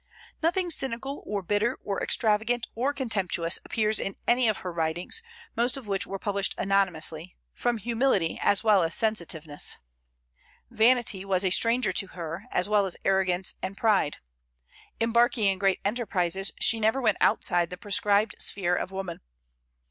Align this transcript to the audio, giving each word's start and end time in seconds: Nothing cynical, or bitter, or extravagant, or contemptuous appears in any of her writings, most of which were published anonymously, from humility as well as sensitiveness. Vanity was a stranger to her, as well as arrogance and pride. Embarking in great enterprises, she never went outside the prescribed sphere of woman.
Nothing 0.41 0.71
cynical, 0.71 1.21
or 1.27 1.43
bitter, 1.43 1.77
or 1.83 2.01
extravagant, 2.01 2.65
or 2.73 2.91
contemptuous 2.91 3.59
appears 3.63 3.99
in 3.99 4.15
any 4.27 4.47
of 4.47 4.57
her 4.65 4.73
writings, 4.73 5.21
most 5.55 5.77
of 5.77 5.85
which 5.85 6.07
were 6.07 6.17
published 6.17 6.55
anonymously, 6.57 7.37
from 7.53 7.77
humility 7.77 8.39
as 8.41 8.63
well 8.63 8.81
as 8.81 8.95
sensitiveness. 8.95 9.77
Vanity 10.71 11.23
was 11.23 11.45
a 11.45 11.51
stranger 11.51 11.93
to 11.93 12.07
her, 12.07 12.45
as 12.49 12.67
well 12.67 12.87
as 12.87 12.97
arrogance 13.05 13.53
and 13.61 13.77
pride. 13.77 14.17
Embarking 14.99 15.43
in 15.45 15.59
great 15.59 15.79
enterprises, 15.85 16.51
she 16.59 16.79
never 16.79 16.99
went 16.99 17.17
outside 17.21 17.69
the 17.69 17.77
prescribed 17.77 18.41
sphere 18.41 18.73
of 18.75 18.89
woman. 18.89 19.21